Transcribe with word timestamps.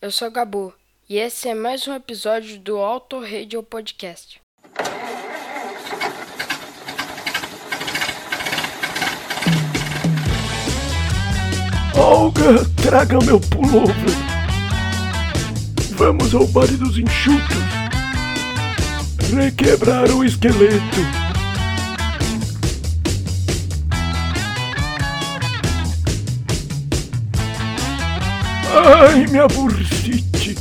eu 0.00 0.10
sou 0.10 0.30
Gabu 0.30 0.72
e 1.08 1.18
esse 1.18 1.48
é 1.48 1.54
mais 1.54 1.86
um 1.88 1.94
episódio 1.94 2.58
do 2.58 2.78
Auto 2.78 3.20
Radio 3.20 3.62
Podcast. 3.62 4.40
Olga, 11.96 12.64
traga 12.82 13.18
meu 13.24 13.40
pullover. 13.40 13.94
Vamos 15.92 16.34
ao 16.34 16.46
baile 16.48 16.76
dos 16.76 16.98
enxutos. 16.98 17.56
Requebrar 19.32 20.10
o 20.10 20.24
esqueleto. 20.24 21.25
Ai, 28.74 29.26
minha 29.26 29.46
bursite. 29.48 30.54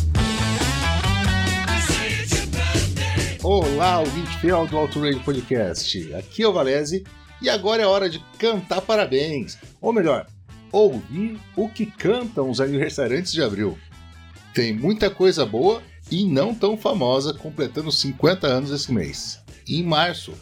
Olá, 3.43 3.99
ouvinte 3.99 4.37
fiel 4.39 4.67
do 4.67 4.77
Alto 4.77 4.99
Radio 5.01 5.19
Podcast. 5.21 6.13
Aqui 6.13 6.43
é 6.43 6.47
o 6.47 6.53
Valese 6.53 7.03
e 7.41 7.49
agora 7.49 7.81
é 7.81 7.85
hora 7.85 8.09
de 8.09 8.19
cantar 8.37 8.81
parabéns. 8.81 9.57
Ou 9.81 9.91
melhor, 9.91 10.27
ouvir 10.71 11.39
o 11.55 11.67
que 11.69 11.85
cantam 11.85 12.49
os 12.49 12.61
aniversariantes 12.61 13.31
de 13.31 13.41
abril. 13.41 13.77
Tem 14.53 14.73
muita 14.73 15.09
coisa 15.09 15.45
boa 15.45 15.81
e 16.11 16.25
não 16.25 16.53
tão 16.53 16.77
famosa 16.77 17.33
completando 17.33 17.91
50 17.91 18.47
anos 18.47 18.71
esse 18.71 18.91
mês. 18.91 19.39
Em 19.67 19.83
março, 19.83 20.33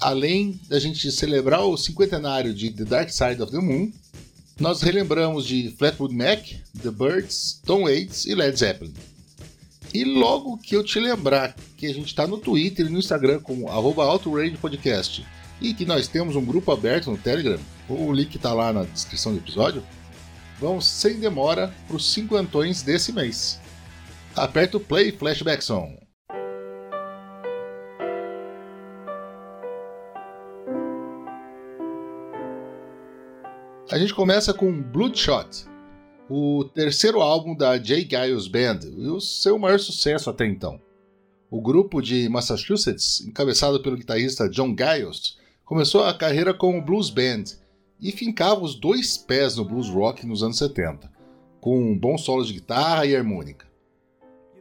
além 0.00 0.58
da 0.68 0.78
gente 0.78 1.10
celebrar 1.10 1.62
o 1.62 1.76
cinquentenário 1.76 2.54
de 2.54 2.70
The 2.70 2.84
Dark 2.84 3.10
Side 3.10 3.42
of 3.42 3.50
the 3.50 3.58
Moon, 3.58 3.92
nós 4.58 4.82
relembramos 4.82 5.46
de 5.46 5.70
Flatwood 5.78 6.14
Mac, 6.14 6.44
The 6.82 6.90
Birds, 6.90 7.60
Tom 7.64 7.84
Waits 7.84 8.26
e 8.26 8.34
Led 8.34 8.58
Zeppelin. 8.58 8.92
E 9.94 10.04
logo 10.04 10.58
que 10.58 10.74
eu 10.76 10.84
te 10.84 10.98
lembrar 10.98 11.54
que 11.76 11.86
a 11.86 11.94
gente 11.94 12.08
está 12.08 12.26
no 12.26 12.38
Twitter 12.38 12.86
e 12.86 12.90
no 12.90 12.98
Instagram 12.98 13.40
como 13.40 13.68
arroba 13.68 14.04
Podcast 14.60 15.24
e 15.60 15.72
que 15.72 15.86
nós 15.86 16.08
temos 16.08 16.36
um 16.36 16.44
grupo 16.44 16.72
aberto 16.72 17.10
no 17.10 17.16
Telegram, 17.16 17.58
o 17.88 18.12
link 18.12 18.34
está 18.34 18.52
lá 18.52 18.72
na 18.72 18.84
descrição 18.84 19.32
do 19.32 19.38
episódio, 19.38 19.82
vamos 20.60 20.86
sem 20.86 21.18
demora 21.18 21.72
para 21.86 21.96
os 21.96 22.12
cinquentões 22.12 22.82
desse 22.82 23.12
mês. 23.12 23.58
Aperta 24.34 24.76
o 24.76 24.80
play 24.80 25.10
flashback 25.12 25.64
song. 25.64 26.07
A 33.98 34.00
gente 34.00 34.14
começa 34.14 34.54
com 34.54 34.80
Bloodshot, 34.80 35.66
o 36.30 36.62
terceiro 36.72 37.20
álbum 37.20 37.52
da 37.52 37.82
Jay 37.82 38.08
Giles 38.08 38.46
Band 38.46 38.78
e 38.96 39.08
o 39.08 39.20
seu 39.20 39.58
maior 39.58 39.80
sucesso 39.80 40.30
até 40.30 40.46
então. 40.46 40.80
O 41.50 41.60
grupo 41.60 42.00
de 42.00 42.28
Massachusetts, 42.28 43.26
encabeçado 43.26 43.82
pelo 43.82 43.96
guitarrista 43.96 44.48
John 44.48 44.68
Giles, 44.68 45.36
começou 45.64 46.04
a 46.04 46.14
carreira 46.14 46.54
como 46.54 46.80
blues 46.80 47.10
band 47.10 47.42
e 48.00 48.12
fincava 48.12 48.62
os 48.62 48.76
dois 48.76 49.18
pés 49.18 49.56
no 49.56 49.64
blues 49.64 49.88
rock 49.88 50.24
nos 50.24 50.44
anos 50.44 50.58
70, 50.58 51.10
com 51.60 51.76
um 51.76 51.98
bom 51.98 52.16
solo 52.16 52.44
de 52.44 52.52
guitarra 52.52 53.04
e 53.04 53.16
harmônica. 53.16 53.66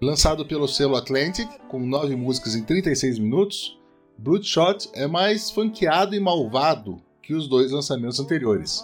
Lançado 0.02 0.47
pelo 0.47 0.67
selo 0.67 0.95
Atlantic, 0.95 1.47
com 1.69 1.80
nove 1.80 2.15
músicas 2.15 2.55
em 2.55 2.63
36 2.63 3.19
minutos, 3.19 3.80
Bloodshot 4.17 4.89
é 4.93 5.05
mais 5.05 5.52
funkeado 5.52 6.15
e 6.15 6.19
malvado 6.19 6.99
que 7.21 7.35
os 7.35 7.47
dois 7.47 7.71
lançamentos 7.71 8.19
anteriores. 8.19 8.83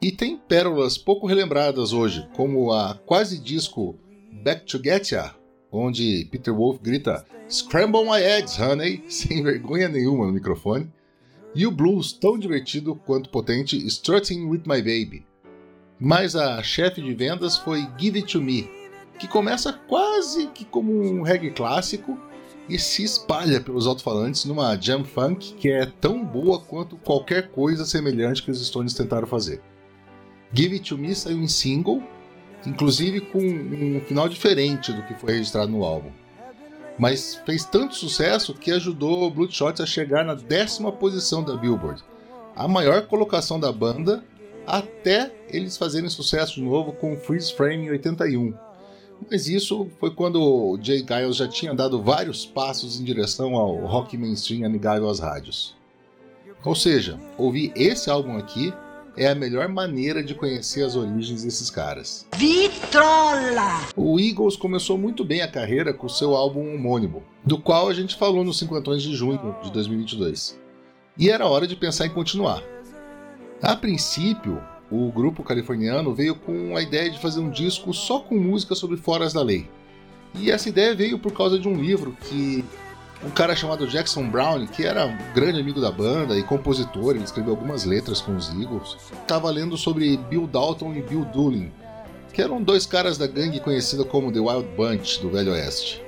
E 0.00 0.12
tem 0.12 0.36
pérolas 0.36 0.98
pouco 0.98 1.26
relembradas 1.26 1.92
hoje, 1.92 2.28
como 2.34 2.70
a 2.70 2.94
quase 3.06 3.38
disco 3.38 3.96
Back 4.44 4.66
to 4.66 4.78
Get 4.82 5.10
Ya, 5.10 5.34
onde 5.72 6.26
Peter 6.30 6.54
Wolf 6.54 6.78
grita 6.82 7.24
Scramble 7.48 8.04
my 8.04 8.20
eggs, 8.22 8.60
honey, 8.60 9.02
sem 9.08 9.42
vergonha 9.42 9.88
nenhuma 9.88 10.26
no 10.26 10.32
microfone, 10.32 10.92
e 11.54 11.66
o 11.66 11.70
blues 11.70 12.12
tão 12.12 12.38
divertido 12.38 12.94
quanto 12.94 13.30
potente 13.30 13.76
Strutting 13.86 14.46
with 14.46 14.62
My 14.66 14.82
Baby. 14.82 15.24
Mas 15.98 16.36
a 16.36 16.62
chefe 16.62 17.00
de 17.00 17.14
vendas 17.14 17.56
foi 17.56 17.88
Give 17.98 18.18
It 18.18 18.32
To 18.32 18.42
Me, 18.42 18.68
que 19.18 19.26
começa 19.26 19.72
quase 19.72 20.48
que 20.48 20.64
como 20.66 20.92
um 20.92 21.22
reggae 21.22 21.50
clássico 21.52 22.20
e 22.68 22.78
se 22.78 23.02
espalha 23.02 23.60
pelos 23.60 23.86
alto-falantes 23.86 24.44
numa 24.44 24.76
jam 24.76 25.04
funk 25.04 25.54
que 25.54 25.70
é 25.70 25.86
tão 25.86 26.22
boa 26.22 26.60
quanto 26.60 26.96
qualquer 26.96 27.48
coisa 27.50 27.86
semelhante 27.86 28.42
que 28.42 28.50
os 28.50 28.66
Stones 28.66 28.92
tentaram 28.92 29.26
fazer. 29.26 29.62
Give 30.52 30.74
It 30.74 30.88
To 30.88 30.98
Me 30.98 31.14
saiu 31.14 31.38
em 31.42 31.48
single, 31.48 32.02
inclusive 32.66 33.20
com 33.20 33.38
um 33.38 34.00
final 34.00 34.28
diferente 34.28 34.92
do 34.92 35.02
que 35.02 35.14
foi 35.14 35.32
registrado 35.32 35.70
no 35.70 35.84
álbum. 35.84 36.10
Mas 36.98 37.36
fez 37.44 37.64
tanto 37.64 37.94
sucesso 37.94 38.54
que 38.54 38.70
ajudou 38.70 39.30
Bloodshot 39.30 39.82
a 39.82 39.86
chegar 39.86 40.24
na 40.24 40.34
décima 40.34 40.90
posição 40.90 41.42
da 41.42 41.56
Billboard, 41.56 42.02
a 42.54 42.66
maior 42.66 43.06
colocação 43.06 43.60
da 43.60 43.70
banda 43.70 44.24
até 44.66 45.30
eles 45.48 45.76
fazerem 45.76 46.08
sucesso 46.08 46.54
de 46.54 46.62
novo 46.62 46.92
com 46.92 47.16
Freeze 47.16 47.54
Frame 47.54 47.86
em 47.86 47.90
81. 47.90 48.54
Mas 49.30 49.46
isso 49.48 49.88
foi 49.98 50.10
quando 50.10 50.42
o 50.42 50.78
Jay 50.80 50.98
Giles 50.98 51.36
já 51.36 51.48
tinha 51.48 51.74
dado 51.74 52.02
vários 52.02 52.44
passos 52.44 53.00
em 53.00 53.04
direção 53.04 53.54
ao 53.54 53.76
rock 53.86 54.16
mainstream 54.16 54.66
amigável 54.66 55.08
às 55.08 55.20
rádios. 55.20 55.74
Ou 56.64 56.74
seja, 56.74 57.18
ouvir 57.38 57.72
esse 57.76 58.10
álbum 58.10 58.36
aqui 58.36 58.74
é 59.16 59.28
a 59.28 59.34
melhor 59.34 59.68
maneira 59.68 60.22
de 60.22 60.34
conhecer 60.34 60.84
as 60.84 60.94
origens 60.94 61.42
desses 61.42 61.70
caras. 61.70 62.26
Vitrola! 62.36 63.86
O 63.96 64.20
Eagles 64.20 64.56
começou 64.56 64.98
muito 64.98 65.24
bem 65.24 65.42
a 65.42 65.50
carreira 65.50 65.94
com 65.94 66.08
seu 66.08 66.34
álbum 66.34 66.74
homônimo, 66.74 67.22
do 67.44 67.58
qual 67.58 67.88
a 67.88 67.94
gente 67.94 68.16
falou 68.16 68.44
nos 68.44 68.58
50 68.58 68.96
de 68.98 69.14
junho 69.14 69.56
de 69.62 69.72
2022. 69.72 70.58
E 71.18 71.30
era 71.30 71.46
hora 71.46 71.66
de 71.66 71.74
pensar 71.74 72.06
em 72.06 72.10
continuar. 72.10 72.62
A 73.62 73.74
princípio, 73.74 74.62
o 74.90 75.10
grupo 75.10 75.42
californiano 75.42 76.14
veio 76.14 76.34
com 76.34 76.76
a 76.76 76.82
ideia 76.82 77.10
de 77.10 77.18
fazer 77.18 77.40
um 77.40 77.50
disco 77.50 77.94
só 77.94 78.20
com 78.20 78.36
música 78.36 78.74
sobre 78.74 78.96
foras 78.98 79.32
da 79.32 79.42
lei. 79.42 79.68
E 80.34 80.50
essa 80.50 80.68
ideia 80.68 80.94
veio 80.94 81.18
por 81.18 81.32
causa 81.32 81.58
de 81.58 81.66
um 81.66 81.74
livro 81.74 82.14
que 82.28 82.62
um 83.24 83.30
cara 83.30 83.56
chamado 83.56 83.86
Jackson 83.86 84.28
Brown, 84.28 84.66
que 84.66 84.84
era 84.84 85.06
um 85.06 85.16
grande 85.34 85.60
amigo 85.60 85.80
da 85.80 85.90
banda 85.90 86.36
e 86.36 86.42
compositor, 86.42 87.14
ele 87.14 87.24
escreveu 87.24 87.52
algumas 87.52 87.84
letras 87.84 88.20
com 88.20 88.36
os 88.36 88.50
Eagles, 88.50 88.96
estava 89.12 89.50
lendo 89.50 89.76
sobre 89.76 90.16
Bill 90.16 90.46
Dalton 90.46 90.94
e 90.94 91.02
Bill 91.02 91.24
Doolin, 91.24 91.72
que 92.32 92.42
eram 92.42 92.62
dois 92.62 92.84
caras 92.84 93.16
da 93.16 93.26
gangue 93.26 93.60
conhecida 93.60 94.04
como 94.04 94.30
The 94.30 94.40
Wild 94.40 94.68
Bunch 94.76 95.20
do 95.20 95.30
Velho 95.30 95.52
Oeste. 95.52 96.02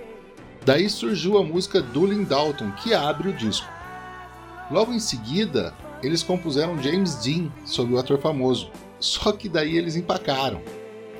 Daí 0.65 0.89
surgiu 0.91 1.39
a 1.39 1.45
música 1.45 1.81
Doolin 1.81 2.25
Dalton, 2.25 2.73
que 2.73 2.93
abre 2.93 3.31
o 3.31 3.33
disco. 3.33 3.67
Logo 4.71 4.93
em 4.93 5.01
seguida, 5.01 5.73
eles 6.03 6.23
compuseram 6.23 6.81
James 6.83 7.15
Dean 7.17 7.51
sobre 7.65 7.95
o 7.95 7.99
ator 7.99 8.19
famoso, 8.19 8.71
só 9.01 9.33
que 9.33 9.49
daí 9.49 9.79
eles 9.79 9.97
empacaram. 9.97 10.61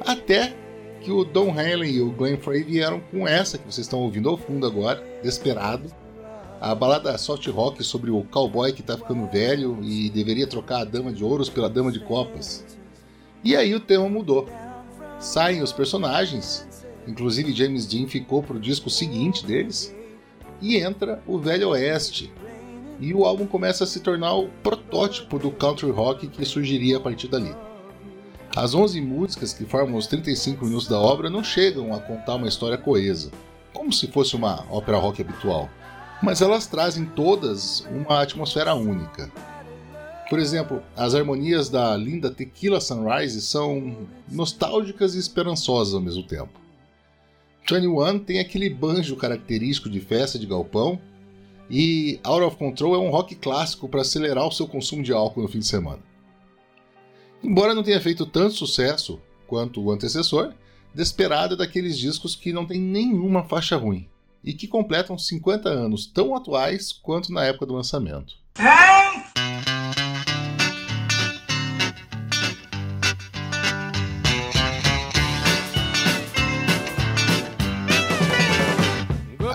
Até 0.07 0.55
que 1.01 1.11
o 1.11 1.25
Don 1.25 1.49
Henley 1.49 1.97
e 1.97 2.01
o 2.01 2.11
Glenn 2.11 2.37
Frey 2.37 2.63
vieram 2.63 3.01
com 3.01 3.27
essa 3.27 3.59
que 3.59 3.65
vocês 3.65 3.87
estão 3.87 4.01
ouvindo 4.01 4.29
ao 4.29 4.37
fundo 4.37 4.67
agora, 4.67 5.03
Desperado. 5.23 5.91
A 6.61 6.75
balada 6.75 7.17
soft 7.17 7.47
rock 7.49 7.85
sobre 7.85 8.11
o 8.11 8.25
cowboy 8.25 8.73
que 8.73 8.81
está 8.81 8.97
ficando 8.97 9.31
velho 9.31 9.79
e 9.83 10.11
deveria 10.11 10.47
trocar 10.47 10.81
a 10.81 10.85
dama 10.85 11.13
de 11.13 11.23
ouros 11.23 11.49
pela 11.49 11.71
dama 11.71 11.93
de 11.93 12.01
copas. 12.01 12.65
E 13.45 13.55
aí 13.55 13.75
o 13.75 13.81
tema 13.81 14.09
mudou. 14.09 14.49
Saem 15.21 15.63
os 15.63 15.73
personagens, 15.73 16.67
inclusive 17.07 17.53
James 17.53 17.87
Dean 17.87 18.09
ficou 18.09 18.43
pro 18.43 18.59
disco 18.59 18.91
seguinte 18.91 19.47
deles, 19.47 19.95
e 20.61 20.77
entra 20.77 21.23
o 21.27 21.39
Velho 21.39 21.71
Oeste. 21.71 22.33
E 23.01 23.15
o 23.15 23.25
álbum 23.25 23.47
começa 23.47 23.85
a 23.85 23.87
se 23.87 24.01
tornar 24.01 24.35
o 24.35 24.49
protótipo 24.63 25.39
do 25.39 25.53
country 25.53 25.91
rock 25.91 26.27
que 26.27 26.45
surgiria 26.45 26.97
a 26.97 27.01
partir 27.01 27.29
dali. 27.29 27.55
As 28.57 28.75
11 28.75 29.01
músicas 29.01 29.53
que 29.53 29.65
formam 29.65 29.99
os 29.99 30.07
35 30.07 30.65
minutos 30.65 30.89
da 30.89 30.99
obra 30.99 31.31
não 31.31 31.45
chegam 31.45 31.95
a 31.95 32.01
contar 32.01 32.35
uma 32.35 32.49
história 32.49 32.79
coesa, 32.79 33.31
como 33.73 33.93
se 33.93 34.09
fosse 34.09 34.35
uma 34.35 34.65
ópera 34.71 34.99
rock 34.99 35.21
habitual, 35.23 35.69
mas 36.23 36.41
elas 36.41 36.67
trazem 36.67 37.05
todas 37.05 37.81
uma 37.91 38.23
atmosfera 38.23 38.75
única. 38.75 39.31
Por 40.29 40.39
exemplo, 40.39 40.83
as 40.97 41.15
harmonias 41.15 41.69
da 41.69 41.97
linda 41.97 42.31
Tequila 42.31 42.81
Sunrise 42.81 43.41
são 43.41 44.09
nostálgicas 44.31 45.15
e 45.15 45.19
esperançosas 45.19 45.95
ao 45.95 46.01
mesmo 46.01 46.23
tempo. 46.23 46.61
21 47.71 48.19
tem 48.19 48.41
aquele 48.41 48.69
banjo 48.69 49.15
característico 49.15 49.89
de 49.89 50.01
festa 50.01 50.39
de 50.39 50.47
galpão, 50.47 50.99
e 51.71 52.19
Out 52.25 52.45
of 52.45 52.57
Control 52.57 52.95
é 52.95 52.99
um 52.99 53.11
rock 53.11 53.35
clássico 53.35 53.89
para 53.89 54.01
acelerar 54.01 54.47
o 54.47 54.53
seu 54.53 54.67
consumo 54.67 55.03
de 55.03 55.13
álcool 55.13 55.43
no 55.43 55.49
fim 55.49 55.59
de 55.59 55.67
semana. 55.67 56.08
Embora 57.43 57.75
não 57.75 57.83
tenha 57.83 58.01
feito 58.01 58.27
tanto 58.27 58.55
sucesso 58.55 59.21
quanto 59.47 59.83
o 59.83 59.91
antecessor, 59.91 60.53
Desperado 60.95 61.55
é 61.55 61.57
daqueles 61.57 61.97
discos 61.97 62.35
que 62.35 62.53
não 62.53 62.67
tem 62.67 62.81
nenhuma 62.81 63.45
faixa 63.45 63.77
ruim 63.77 64.09
e 64.43 64.53
que 64.53 64.67
completam 64.67 65.17
50 65.17 65.69
anos 65.69 66.07
tão 66.07 66.35
atuais 66.35 66.93
quanto 66.93 67.33
na 67.33 67.45
época 67.45 67.67
do 67.67 67.75
lançamento. 67.75 68.35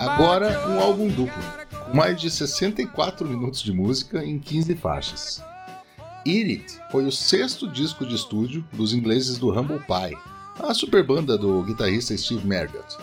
Agora, 0.00 0.68
um 0.68 0.80
álbum 0.80 1.08
duplo, 1.08 1.42
com 1.86 1.96
mais 1.96 2.18
de 2.18 2.30
64 2.30 3.28
minutos 3.28 3.62
de 3.62 3.72
música 3.72 4.24
em 4.24 4.38
15 4.38 4.74
faixas. 4.76 5.53
Eat 6.26 6.50
It 6.50 6.80
foi 6.90 7.04
o 7.04 7.12
sexto 7.12 7.68
disco 7.68 8.06
de 8.06 8.14
estúdio 8.14 8.66
dos 8.72 8.94
ingleses 8.94 9.36
do 9.36 9.50
Humble 9.50 9.80
Pie, 9.80 10.16
a 10.58 10.72
super 10.72 11.04
banda 11.04 11.36
do 11.36 11.62
guitarrista 11.62 12.16
Steve 12.16 12.46
Marriott. 12.46 12.96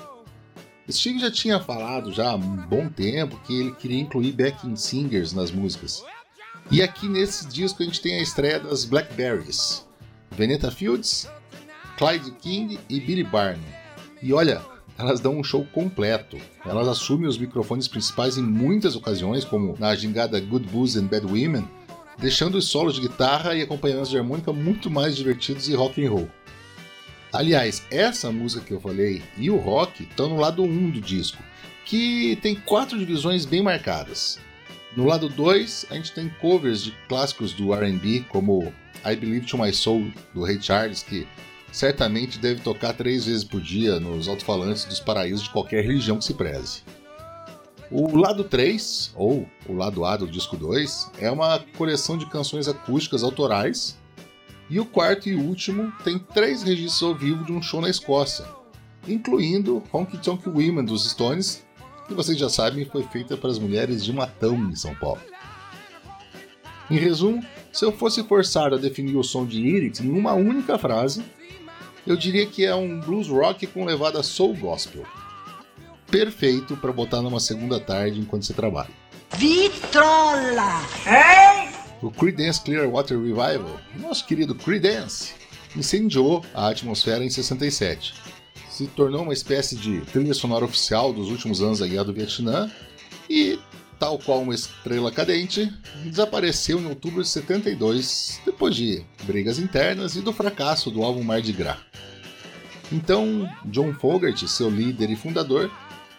Steve 0.90 1.20
já 1.20 1.30
tinha 1.30 1.60
falado 1.60 2.12
já 2.12 2.32
há 2.32 2.36
um 2.36 2.58
bom 2.68 2.90
tempo 2.90 3.40
que 3.46 3.60
ele 3.60 3.72
queria 3.76 4.02
incluir 4.02 4.32
backing 4.32 4.76
singers 4.76 5.34
nas 5.34 5.52
músicas. 5.52 6.04
E 6.72 6.82
aqui 6.82 7.08
nesse 7.08 7.48
disco 7.48 7.84
a 7.84 7.86
gente 7.86 8.02
tem 8.02 8.16
a 8.16 8.22
estreia 8.24 8.60
das 8.60 8.86
Blackberries, 8.86 9.86
Veneta 10.32 10.72
Fields, 10.72 11.30
Clyde 11.98 12.32
King 12.42 12.80
e 12.90 13.00
Billy 13.00 13.24
Barnum. 13.24 13.62
E 14.22 14.34
olha, 14.34 14.62
elas 14.98 15.20
dão 15.20 15.38
um 15.38 15.44
show 15.44 15.66
completo. 15.72 16.38
Elas 16.66 16.88
assumem 16.88 17.28
os 17.28 17.38
microfones 17.38 17.88
principais 17.88 18.38
em 18.38 18.44
muitas 18.44 18.96
ocasiões, 18.96 19.46
como 19.46 19.76
na 19.80 19.96
gingada 19.96 20.40
Good 20.40 20.68
Booze 20.70 21.00
and 21.00 21.06
Bad 21.06 21.26
Women, 21.26 21.68
deixando 22.22 22.60
os 22.60 22.68
solos 22.68 22.96
de 22.96 23.02
guitarra 23.02 23.56
e 23.56 23.64
acompanhamentos 23.64 24.12
de 24.12 24.18
harmônica 24.18 24.54
muito 24.54 24.92
mais 24.92 25.18
divertidos 25.18 25.68
e 25.68 25.74
rock 25.74 26.06
and 26.06 26.12
roll. 26.12 26.30
Aliás, 27.34 27.84
essa 27.90 28.32
música 28.32 28.64
que 28.64 28.74
eu 28.74 28.80
falei 28.80 29.24
e 29.38 29.50
o 29.50 29.58
rock 29.58 30.04
estão 30.04 30.30
no 30.30 30.38
lado 30.38 30.64
1 30.64 30.92
do 30.92 31.02
disco, 31.02 31.42
que 31.84 32.38
tem 32.42 32.56
quatro 32.56 32.98
divisões 32.98 33.44
bem 33.44 33.64
marcadas. 33.64 34.40
No 34.96 35.06
lado 35.06 35.30
2, 35.30 35.88
a 35.90 35.96
gente 35.96 36.12
tem 36.12 36.30
covers 36.40 36.84
de 36.84 36.92
clássicos 37.08 37.54
do 37.54 37.74
R&B, 37.74 38.26
como 38.30 38.72
I 39.04 39.16
Believe 39.16 39.48
to 39.48 39.58
My 39.58 39.74
Soul, 39.74 40.12
do 40.34 40.44
Ray 40.44 40.62
Charles, 40.62 41.02
que 41.02 41.26
certamente 41.72 42.38
deve 42.38 42.62
tocar 42.62 42.94
três 42.94 43.26
vezes 43.26 43.46
por 43.46 43.62
dia 43.62 44.00
nos 44.00 44.28
alto-falantes 44.28 44.84
dos 44.86 45.00
paraísos 45.00 45.44
de 45.44 45.50
qualquer 45.50 45.84
religião 45.84 46.18
que 46.18 46.26
se 46.26 46.34
preze. 46.34 46.84
O 47.94 48.16
lado 48.16 48.46
3, 48.46 49.12
ou 49.18 49.46
o 49.68 49.74
lado 49.74 50.06
A 50.06 50.16
do 50.16 50.26
disco 50.26 50.56
2, 50.56 51.12
é 51.20 51.30
uma 51.30 51.60
coleção 51.78 52.18
de 52.18 52.26
canções 52.26 52.70
acústicas 52.70 53.22
autorais. 53.22 53.98
E 54.70 54.80
o 54.80 54.86
quarto 54.86 55.28
e 55.28 55.36
último 55.36 55.92
tem 56.02 56.18
três 56.18 56.64
registros 56.64 57.04
ao 57.04 57.14
vivo 57.14 57.44
de 57.44 57.52
um 57.52 57.62
show 57.62 57.82
na 57.82 57.90
Escócia, 57.90 58.46
incluindo 59.06 59.84
Honky 59.92 60.18
Tonk 60.20 60.48
Women 60.48 60.86
dos 60.86 61.12
Stones, 61.12 61.66
que 62.08 62.14
vocês 62.14 62.38
já 62.38 62.48
sabem 62.48 62.86
foi 62.86 63.04
feita 63.04 63.36
para 63.36 63.50
as 63.50 63.60
mulheres 63.60 64.06
de 64.06 64.14
Matão 64.14 64.56
em 64.56 64.76
São 64.78 64.96
Paulo. 64.96 65.20
Em 66.90 66.98
resumo, 66.98 67.46
se 67.74 67.84
eu 67.84 67.92
fosse 67.92 68.24
forçado 68.24 68.76
a 68.76 68.80
definir 68.80 69.18
o 69.18 69.24
som 69.24 69.46
de 69.46 69.62
Lyrics 69.62 70.00
em 70.00 70.10
uma 70.10 70.32
única 70.32 70.78
frase, 70.78 71.26
eu 72.08 72.16
diria 72.16 72.48
que 72.48 72.66
é 72.66 72.74
um 72.74 73.02
blues 73.02 73.28
rock 73.28 73.68
com 73.68 73.84
levada 73.84 74.24
soul 74.24 74.56
gospel 74.56 75.06
perfeito 76.12 76.76
para 76.76 76.92
botar 76.92 77.22
numa 77.22 77.40
segunda 77.40 77.80
tarde 77.80 78.20
enquanto 78.20 78.46
você 78.46 78.54
trabalha. 78.54 78.90
Vitrola! 79.38 80.82
Hein? 81.08 81.72
O 82.02 82.12
Creedence 82.12 82.62
Clearwater 82.62 83.18
Revival, 83.18 83.80
nosso 83.96 84.26
querido 84.26 84.54
Creedence, 84.54 85.34
incendiou 85.76 86.44
a 86.54 86.68
atmosfera 86.68 87.24
em 87.24 87.30
67. 87.30 88.14
Se 88.70 88.88
tornou 88.88 89.24
uma 89.24 89.34
espécie 89.34 89.76
de 89.76 90.02
trilha 90.02 90.34
sonora 90.34 90.66
oficial 90.66 91.14
dos 91.14 91.30
últimos 91.30 91.62
anos 91.62 91.80
da 91.80 91.88
Guerra 91.88 92.06
do 92.06 92.14
Vietnã 92.14 92.70
e, 93.30 93.58
tal 94.00 94.18
qual 94.18 94.42
uma 94.42 94.54
estrela 94.54 95.12
cadente, 95.12 95.72
desapareceu 96.04 96.80
em 96.80 96.88
outubro 96.88 97.22
de 97.22 97.30
72, 97.30 98.42
depois 98.46 98.76
de 98.76 99.06
brigas 99.24 99.60
internas 99.60 100.16
e 100.16 100.22
do 100.22 100.34
fracasso 100.34 100.92
do 100.92 101.04
álbum 101.04 101.24
Mar 101.24 101.42
de 101.42 101.54
Gras. 101.54 101.78
Então, 102.92 103.50
John 103.66 103.94
Fogerty, 103.94 104.48
seu 104.50 104.70
líder 104.70 105.10
e 105.10 105.16
fundador, 105.16 105.72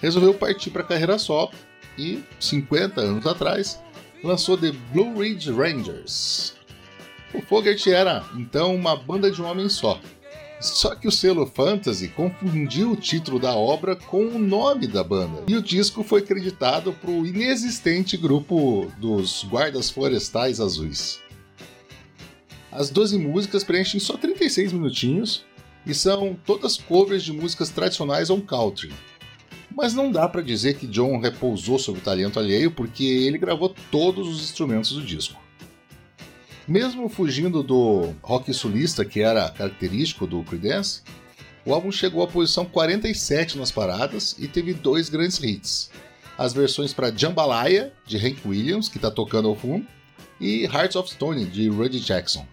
resolveu 0.03 0.35
partir 0.35 0.71
para 0.71 0.83
a 0.83 0.87
carreira 0.87 1.17
solo 1.17 1.53
e, 1.97 2.23
50 2.41 3.01
anos 3.01 3.27
atrás, 3.27 3.81
lançou 4.23 4.59
The 4.59 4.73
Blue 4.93 5.23
Ridge 5.23 5.51
Rangers. 5.51 6.55
O 7.33 7.41
Fogerty 7.41 7.91
era, 7.93 8.25
então, 8.37 8.75
uma 8.75 8.97
banda 8.97 9.31
de 9.31 9.41
um 9.41 9.47
homem 9.47 9.69
só. 9.69 9.99
Só 10.61 10.95
que 10.95 11.09
o 11.09 11.13
selo 11.13 11.47
Fantasy 11.47 12.09
confundiu 12.09 12.93
o 12.93 12.97
título 12.97 13.39
da 13.39 13.55
obra 13.57 13.97
com 13.97 14.27
o 14.27 14.39
nome 14.39 14.87
da 14.87 15.03
banda, 15.03 15.43
e 15.49 15.57
o 15.57 15.63
disco 15.63 16.05
foi 16.05 16.23
creditado 16.23 16.93
para 16.93 17.11
o 17.11 17.27
inexistente 17.27 18.17
grupo 18.17 18.91
dos 18.99 19.45
Guardas 19.45 19.91
Florestais 19.91 20.61
Azuis. 20.61 21.21
As 22.71 22.91
12 22.91 23.19
músicas 23.19 23.65
preenchem 23.65 23.99
só 23.99 24.17
36 24.17 24.73
minutinhos 24.73 25.45
e 25.85 25.93
são 25.93 26.37
todas 26.47 26.77
covers 26.77 27.25
de 27.25 27.33
músicas 27.33 27.71
tradicionais 27.71 28.31
on 28.31 28.41
country, 28.41 28.93
mas 29.77 29.95
não 29.95 30.11
dá 30.11 30.29
para 30.29 30.43
dizer 30.43 30.77
que 30.77 30.87
John 30.87 31.19
repousou 31.19 31.79
sobre 31.79 32.01
o 32.01 32.05
talento 32.05 32.39
alheio, 32.39 32.71
porque 32.71 33.05
ele 33.05 33.39
gravou 33.39 33.75
todos 33.91 34.29
os 34.29 34.43
instrumentos 34.43 34.93
do 34.93 35.03
disco. 35.03 35.41
Mesmo 36.67 37.09
fugindo 37.09 37.63
do 37.63 38.15
rock 38.23 38.53
sulista 38.55 39.05
que 39.05 39.21
era 39.21 39.51
característico 39.51 40.27
do 40.27 40.43
Creedence, 40.45 41.03
o 41.65 41.75
álbum 41.75 41.91
chegou 41.91 42.23
à 42.23 42.27
posição 42.27 42.65
47 42.65 43.59
nas 43.59 43.71
paradas 43.71 44.37
e 44.39 44.47
teve 44.47 44.75
dois 44.75 45.09
grandes 45.09 45.43
hits: 45.43 45.91
as 46.37 46.53
versões 46.53 46.93
para 46.93 47.11
Jambalaya, 47.15 47.93
de 48.07 48.17
Hank 48.17 48.47
Williams, 48.47 48.89
que 48.89 48.97
está 48.97 49.11
tocando 49.11 49.49
ao 49.49 49.57
fundo, 49.57 49.87
e 50.41 50.65
Hearts 50.65 50.97
of 50.97 51.11
Stone, 51.11 51.45
de 51.47 51.69
Rudy 51.69 52.01
Jackson. 52.01 52.47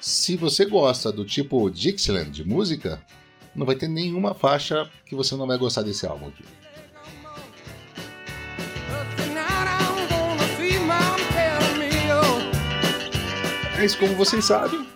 Se 0.00 0.36
você 0.36 0.64
gosta 0.64 1.10
do 1.10 1.24
tipo 1.24 1.70
Dixieland 1.70 2.30
de 2.30 2.44
música, 2.44 3.02
não 3.54 3.66
vai 3.66 3.76
ter 3.76 3.88
nenhuma 3.88 4.34
faixa 4.34 4.88
que 5.06 5.14
você 5.14 5.36
não 5.36 5.46
vai 5.46 5.58
gostar 5.58 5.82
desse 5.82 6.06
álbum 6.06 6.28
aqui. 6.28 6.44
Mas 13.76 13.94
como 13.94 14.14
vocês 14.14 14.44
sabem, 14.46 14.86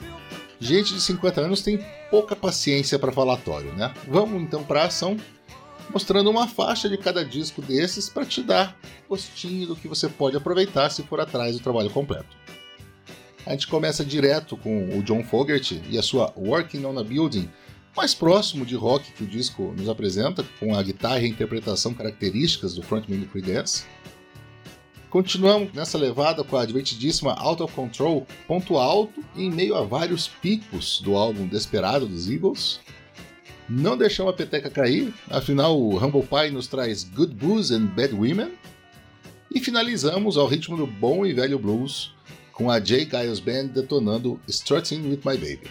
gente 0.59 0.95
de 0.95 1.01
50 1.01 1.41
anos 1.43 1.61
tem 1.61 1.85
pouca 2.11 2.35
paciência 2.35 2.99
para 2.99 3.13
falatório, 3.13 3.71
né? 3.75 3.93
Vamos 4.07 4.41
então 4.41 4.65
para 4.65 4.85
ação, 4.85 5.17
mostrando 5.91 6.31
uma 6.31 6.49
faixa 6.49 6.89
de 6.89 6.97
cada 6.97 7.25
disco 7.25 7.61
desses 7.61 8.09
para 8.09 8.25
te 8.25 8.43
dar 8.43 8.79
gostinho 9.09 9.67
do 9.67 9.77
que 9.77 9.89
você 9.89 10.09
pode 10.09 10.37
aproveitar 10.37 10.89
se 10.91 11.03
for 11.03 11.21
atrás 11.21 11.55
do 11.55 11.63
trabalho 11.63 11.91
completo. 11.91 12.35
A 13.45 13.51
gente 13.51 13.67
começa 13.67 14.05
direto 14.05 14.57
com 14.57 14.99
o 14.99 15.03
John 15.03 15.23
Fogerty 15.23 15.83
e 15.91 15.99
a 15.99 16.03
sua 16.03 16.33
Working 16.37 16.85
on 16.85 16.99
a 16.99 17.05
Building, 17.05 17.51
mais 17.96 18.14
próximo 18.14 18.64
de 18.64 18.75
rock 18.76 19.12
que 19.12 19.25
o 19.25 19.26
disco 19.26 19.75
nos 19.76 19.88
apresenta, 19.88 20.44
com 20.61 20.75
a 20.75 20.82
guitarra 20.82 21.20
e 21.20 21.25
a 21.25 21.29
interpretação 21.29 21.92
características 21.92 22.75
do 22.75 22.83
frontman 22.83 23.21
do 23.21 23.26
Creedence. 23.26 23.85
Continuamos 25.11 25.73
nessa 25.73 25.97
levada 25.97 26.45
com 26.45 26.57
a 26.57 26.66
divertidíssima 26.66 27.33
Out 27.33 27.62
of 27.62 27.75
Control, 27.75 28.26
ponto 28.47 28.76
alto 28.76 29.25
em 29.35 29.50
meio 29.50 29.75
a 29.75 29.83
vários 29.83 30.28
picos 30.28 31.00
do 31.00 31.16
álbum 31.16 31.47
Desperado 31.47 32.07
dos 32.07 32.28
Eagles. 32.30 32.78
Não 33.66 33.97
deixamos 33.97 34.33
a 34.33 34.37
peteca 34.37 34.68
cair, 34.68 35.12
afinal 35.30 35.80
o 35.80 35.97
Humble 35.97 36.23
Pie 36.23 36.50
nos 36.50 36.66
traz 36.66 37.04
Good 37.04 37.35
Booze 37.35 37.75
and 37.75 37.87
Bad 37.87 38.14
Women. 38.14 38.52
E 39.54 39.61
finalizamos 39.61 40.37
ao 40.37 40.47
ritmo 40.47 40.76
do 40.76 40.87
bom 40.87 41.25
e 41.25 41.33
velho 41.33 41.59
blues, 41.59 42.14
com 42.52 42.71
a 42.71 42.78
Jay 42.78 43.09
Giles 43.11 43.40
Band 43.40 43.68
detonando 43.68 44.38
Strutting 44.47 45.09
With 45.09 45.21
My 45.25 45.38
Baby. 45.38 45.71